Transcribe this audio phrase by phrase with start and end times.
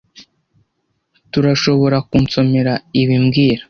[1.31, 3.59] Turashoborakunsomera ibi mbwira